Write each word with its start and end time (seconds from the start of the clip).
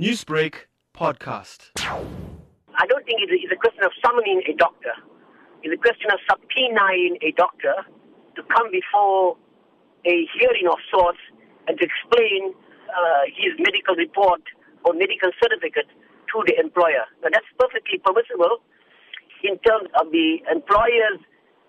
Newsbreak 0.00 0.72
podcast. 0.96 1.68
I 1.76 2.86
don't 2.88 3.04
think 3.04 3.20
it's 3.28 3.52
a, 3.52 3.56
question 3.60 3.84
of 3.84 3.92
summoning 4.00 4.40
a 4.48 4.56
doctor. 4.56 4.96
It's 5.62 5.68
a 5.68 5.76
question 5.76 6.08
of 6.08 6.16
subpoenaing 6.24 7.20
a 7.20 7.36
doctor 7.36 7.76
to 8.36 8.42
come 8.48 8.72
before 8.72 9.36
a 10.08 10.24
hearing 10.32 10.64
of 10.72 10.80
sorts 10.88 11.20
and 11.68 11.76
to 11.76 11.84
explain 11.84 12.56
uh, 12.88 13.28
his 13.36 13.52
medical 13.60 13.94
report 13.94 14.40
or 14.88 14.94
medical 14.96 15.28
certificate 15.36 15.92
to 16.32 16.40
the 16.48 16.56
employer. 16.56 17.04
Now 17.20 17.28
that's 17.28 17.52
perfectly 17.60 18.00
permissible 18.00 18.64
in 19.44 19.60
terms 19.60 19.92
of 20.00 20.08
the 20.08 20.40
employer's 20.48 21.20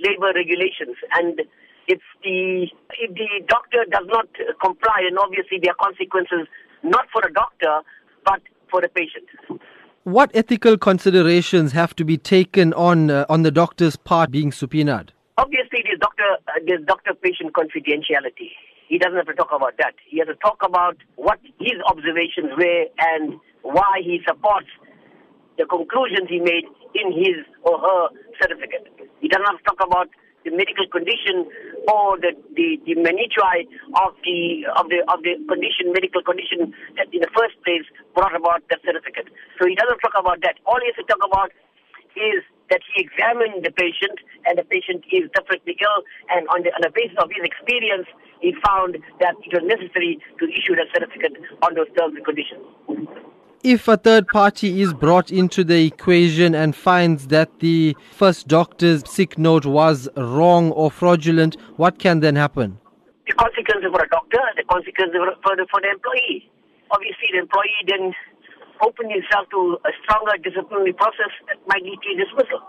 labor 0.00 0.32
regulations 0.32 0.96
and 1.20 1.44
if 1.84 2.00
the 2.24 2.64
if 2.96 3.12
the 3.12 3.44
doctor 3.44 3.84
does 3.92 4.08
not 4.08 4.24
comply 4.64 5.04
and 5.04 5.18
obviously 5.20 5.60
there 5.60 5.76
are 5.76 5.84
consequences 5.84 6.48
not 6.82 7.04
for 7.12 7.20
the 7.20 7.30
doctor 7.36 7.84
but 8.26 8.42
for 8.70 8.82
the 8.82 8.88
patient. 8.88 9.24
What 10.04 10.30
ethical 10.34 10.76
considerations 10.76 11.72
have 11.72 11.96
to 11.96 12.04
be 12.04 12.18
taken 12.18 12.74
on 12.74 13.10
uh, 13.10 13.24
on 13.28 13.42
the 13.42 13.50
doctor's 13.50 13.96
part 13.96 14.30
being 14.30 14.52
subpoenaed? 14.52 15.12
Obviously, 15.38 15.80
there's 15.84 15.98
doctor 15.98 16.30
uh, 16.46 16.52
there's 16.66 16.84
doctor-patient 16.86 17.54
confidentiality. 17.54 18.50
He 18.88 18.98
doesn't 18.98 19.16
have 19.16 19.26
to 19.26 19.34
talk 19.34 19.50
about 19.50 19.74
that. 19.78 19.94
He 20.08 20.18
has 20.18 20.28
to 20.28 20.36
talk 20.36 20.62
about 20.62 20.96
what 21.16 21.40
his 21.58 21.74
observations 21.86 22.54
were 22.56 22.84
and 22.98 23.40
why 23.62 24.00
he 24.00 24.20
supports 24.28 24.68
the 25.58 25.66
conclusions 25.66 26.28
he 26.28 26.38
made 26.38 26.64
in 26.94 27.10
his 27.10 27.42
or 27.62 27.80
her 27.80 28.08
certificate. 28.40 28.86
He 29.20 29.28
doesn't 29.28 29.46
have 29.46 29.58
to 29.58 29.64
talk 29.64 29.82
about 29.84 30.08
the 30.46 30.54
medical 30.54 30.86
condition 30.86 31.42
or 31.90 32.14
the, 32.22 32.30
the, 32.54 32.78
the 32.86 32.94
minutiae 32.94 33.66
of 33.98 34.14
the 34.22 34.62
of 34.78 34.86
the 34.86 35.02
of 35.10 35.18
the 35.26 35.34
condition, 35.50 35.90
medical 35.90 36.22
condition 36.22 36.70
that 36.94 37.10
in 37.10 37.20
the 37.20 37.32
first 37.34 37.58
place 37.66 37.82
brought 38.14 38.34
about 38.34 38.62
the 38.70 38.78
certificate. 38.86 39.26
So 39.58 39.66
he 39.66 39.74
doesn't 39.74 39.98
talk 39.98 40.14
about 40.14 40.40
that. 40.46 40.62
All 40.64 40.78
he 40.78 40.86
has 40.94 40.96
to 41.02 41.06
talk 41.10 41.20
about 41.26 41.50
is 42.14 42.46
that 42.70 42.80
he 42.94 43.02
examined 43.02 43.66
the 43.66 43.74
patient 43.74 44.22
and 44.46 44.58
the 44.58 44.64
patient 44.64 45.02
is 45.10 45.26
definitely 45.34 45.76
ill 45.82 46.00
and 46.30 46.48
on 46.48 46.62
the, 46.62 46.70
on 46.74 46.82
the 46.82 46.90
basis 46.94 47.14
of 47.18 47.30
his 47.30 47.44
experience 47.44 48.06
he 48.40 48.54
found 48.66 48.98
that 49.20 49.34
it 49.44 49.52
was 49.54 49.62
necessary 49.62 50.18
to 50.38 50.44
issue 50.50 50.74
the 50.74 50.86
certificate 50.90 51.36
on 51.62 51.74
those 51.74 51.86
terms 51.94 52.16
and 52.16 52.24
conditions 52.24 53.25
if 53.66 53.88
a 53.88 53.96
third 53.96 54.28
party 54.28 54.80
is 54.80 54.94
brought 54.94 55.32
into 55.32 55.64
the 55.64 55.86
equation 55.86 56.54
and 56.54 56.76
finds 56.76 57.26
that 57.26 57.58
the 57.58 57.96
first 58.12 58.46
doctor's 58.46 59.02
sick 59.10 59.36
note 59.36 59.66
was 59.66 60.08
wrong 60.16 60.70
or 60.70 60.88
fraudulent, 60.88 61.56
what 61.74 61.98
can 61.98 62.20
then 62.20 62.36
happen? 62.36 62.78
The 63.26 63.32
consequences 63.32 63.90
for 63.90 64.00
a 64.00 64.08
doctor, 64.08 64.38
the 64.56 64.62
consequences 64.70 65.18
for 65.42 65.56
the, 65.56 65.66
for 65.68 65.80
the 65.82 65.90
employee. 65.90 66.48
Obviously, 66.92 67.26
the 67.32 67.38
employee 67.38 67.82
then 67.88 68.14
opens 68.80 69.10
himself 69.10 69.50
to 69.50 69.78
a 69.82 69.90
stronger 70.04 70.38
disciplinary 70.38 70.92
process 70.92 71.34
that 71.48 71.58
might 71.66 71.82
lead 71.82 71.98
to 72.06 72.14
dismissal. 72.22 72.62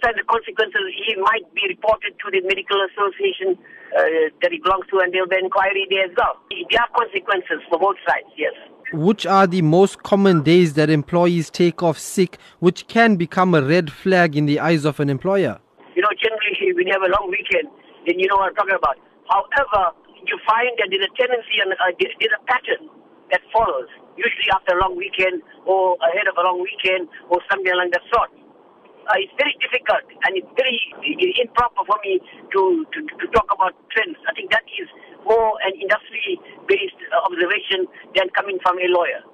A 0.00 0.12
the 0.16 0.24
consequences, 0.24 0.80
he 0.96 1.14
might 1.20 1.44
be 1.52 1.68
reported 1.68 2.16
to 2.24 2.26
the 2.32 2.40
medical 2.48 2.80
association 2.88 3.58
uh, 3.92 4.32
that 4.40 4.52
he 4.52 4.58
belongs 4.58 4.88
to, 4.88 5.00
and 5.00 5.12
there'll 5.12 5.28
be 5.28 5.36
inquiry 5.36 5.86
there 5.90 6.08
as 6.08 6.14
well. 6.16 6.40
There 6.48 6.80
are 6.80 6.88
consequences 6.96 7.60
for 7.68 7.78
both 7.78 7.96
sides, 8.08 8.32
yes 8.36 8.56
which 8.92 9.24
are 9.26 9.46
the 9.46 9.62
most 9.62 10.02
common 10.02 10.42
days 10.42 10.74
that 10.74 10.90
employees 10.90 11.50
take 11.50 11.82
off 11.82 11.98
sick, 11.98 12.38
which 12.58 12.86
can 12.88 13.16
become 13.16 13.54
a 13.54 13.62
red 13.62 13.90
flag 13.90 14.36
in 14.36 14.46
the 14.46 14.58
eyes 14.58 14.84
of 14.84 14.98
an 14.98 15.08
employer? 15.08 15.60
You 15.94 16.02
know, 16.02 16.10
generally, 16.18 16.72
when 16.74 16.86
you 16.86 16.92
have 16.92 17.02
a 17.02 17.12
long 17.14 17.30
weekend, 17.30 17.70
then 18.06 18.18
you 18.18 18.26
know 18.28 18.36
what 18.36 18.50
I'm 18.50 18.54
talking 18.54 18.74
about. 18.74 18.98
However, 19.30 19.94
you 20.26 20.36
find 20.46 20.70
that 20.78 20.88
there's 20.90 21.06
a 21.06 21.12
tendency 21.14 21.62
and 21.62 21.72
uh, 21.72 21.94
there's 21.98 22.34
a 22.34 22.42
pattern 22.50 22.90
that 23.30 23.40
follows, 23.54 23.86
usually 24.18 24.50
after 24.52 24.74
a 24.76 24.80
long 24.82 24.96
weekend 24.96 25.42
or 25.66 25.94
ahead 26.10 26.26
of 26.26 26.34
a 26.34 26.42
long 26.42 26.58
weekend 26.58 27.08
or 27.30 27.38
something 27.46 27.70
along 27.70 27.90
that 27.94 28.02
sort. 28.10 28.30
Uh, 29.10 29.18
it's 29.18 29.34
very 29.36 29.56
difficult 29.58 30.06
and 30.22 30.38
it's 30.38 30.46
very 30.54 30.78
improper 31.42 31.82
for 31.84 31.98
me 32.04 32.20
to, 32.54 32.86
to, 32.94 32.98
to 33.18 33.26
talk 33.34 33.46
about 33.50 33.74
trends. 33.90 34.14
I 34.28 34.32
think 34.38 34.52
that 34.52 34.62
is 34.78 34.86
more 35.26 35.58
an 35.66 35.74
industry 35.74 36.38
based 36.68 36.94
uh, 37.10 37.26
observation 37.26 37.90
than 38.14 38.30
coming 38.38 38.58
from 38.62 38.78
a 38.78 38.86
lawyer. 38.86 39.26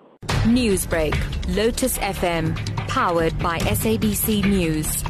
Newsbreak, 0.48 1.12
Lotus 1.54 1.98
FM, 1.98 2.56
powered 2.88 3.38
by 3.38 3.59
SABC 3.59 4.47
News. 4.47 5.04